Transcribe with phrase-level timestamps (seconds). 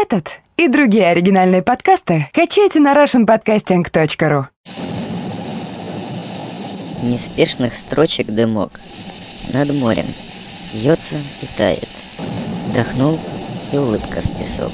[0.00, 4.44] Этот и другие оригинальные подкасты качайте на russianpodcasting.ru
[7.02, 8.80] Неспешных строчек дымок.
[9.52, 10.06] Над морем.
[10.72, 11.88] Льется и тает.
[12.68, 13.18] Вдохнул
[13.72, 14.70] и улыбка в песок.